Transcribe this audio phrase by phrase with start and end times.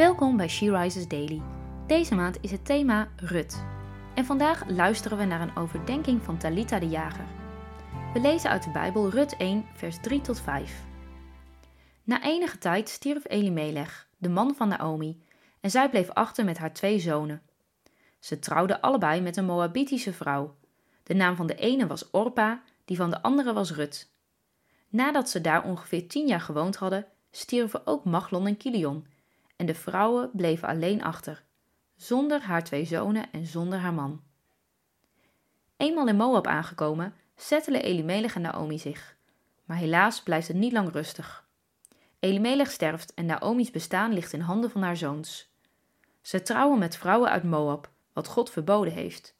[0.00, 1.42] Welkom bij She Rises Daily.
[1.86, 3.64] Deze maand is het thema Rut.
[4.14, 7.24] En vandaag luisteren we naar een overdenking van Talita de Jager.
[8.12, 10.84] We lezen uit de Bijbel Rut 1, vers 3 tot 5.
[12.04, 15.22] Na enige tijd stierf Elimelech, de man van Naomi,
[15.60, 17.42] en zij bleef achter met haar twee zonen.
[18.18, 20.56] Ze trouwden allebei met een Moabitische vrouw.
[21.02, 24.12] De naam van de ene was Orpa, die van de andere was Rut.
[24.88, 29.06] Nadat ze daar ongeveer tien jaar gewoond hadden, stierven ook Machlon en Kilion,
[29.60, 31.44] en de vrouwen bleven alleen achter,
[31.96, 34.22] zonder haar twee zonen en zonder haar man.
[35.76, 39.16] Eenmaal in Moab aangekomen, settelen Elimelech en Naomi zich.
[39.64, 41.48] Maar helaas blijft het niet lang rustig.
[42.18, 45.52] Elimelech sterft en Naomi's bestaan ligt in handen van haar zoons.
[46.20, 49.36] Ze trouwen met vrouwen uit Moab, wat God verboden heeft.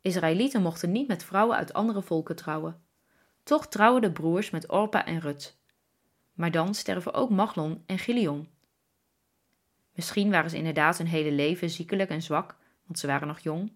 [0.00, 2.82] Israëlieten mochten niet met vrouwen uit andere volken trouwen.
[3.42, 5.56] Toch trouwen de broers met Orpa en Rut.
[6.32, 8.54] Maar dan sterven ook Machlon en Gilion.
[9.96, 13.72] Misschien waren ze inderdaad hun hele leven ziekelijk en zwak, want ze waren nog jong.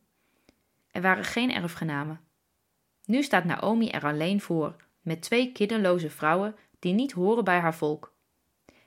[0.90, 2.20] Er waren geen erfgenamen.
[3.04, 7.74] Nu staat Naomi er alleen voor, met twee kinderloze vrouwen die niet horen bij haar
[7.74, 8.12] volk.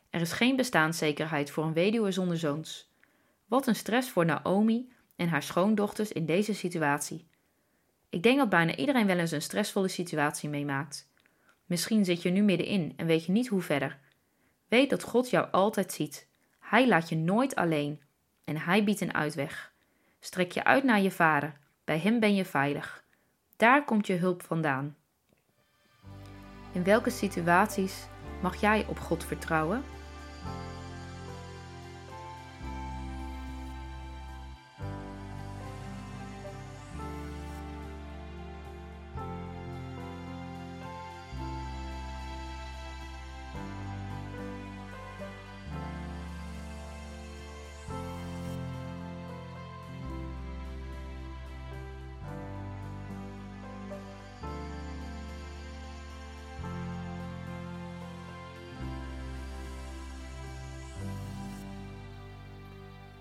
[0.09, 2.91] Er is geen bestaanszekerheid voor een weduwe zonder zoons.
[3.45, 7.27] Wat een stress voor Naomi en haar schoondochters in deze situatie.
[8.09, 11.11] Ik denk dat bijna iedereen wel eens een stressvolle situatie meemaakt.
[11.65, 13.99] Misschien zit je nu middenin en weet je niet hoe verder.
[14.67, 16.31] Weet dat God jou altijd ziet.
[16.73, 18.01] Hij laat je nooit alleen
[18.43, 19.73] en hij biedt een uitweg.
[20.19, 23.03] Strek je uit naar je vader, bij hem ben je veilig.
[23.57, 24.95] Daar komt je hulp vandaan.
[26.71, 28.07] In welke situaties
[28.41, 29.83] mag jij op God vertrouwen?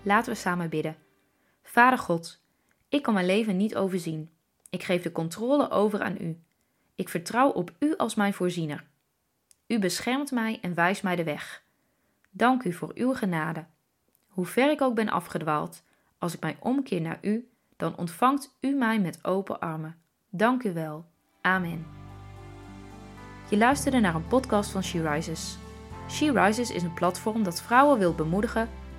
[0.03, 0.95] Laten we samen bidden.
[1.61, 2.41] Vader God,
[2.89, 4.29] ik kan mijn leven niet overzien.
[4.69, 6.41] Ik geef de controle over aan U.
[6.95, 8.83] Ik vertrouw op U als mijn voorziener.
[9.67, 11.63] U beschermt mij en wijst mij de weg.
[12.31, 13.65] Dank U voor Uw genade.
[14.27, 15.83] Hoe ver ik ook ben afgedwaald,
[16.17, 19.97] als ik mij omkeer naar U, dan ontvangt U mij met open armen.
[20.29, 21.05] Dank U wel.
[21.41, 21.85] Amen.
[23.49, 25.57] Je luisterde naar een podcast van She Rises.
[26.09, 28.69] She Rises is een platform dat vrouwen wil bemoedigen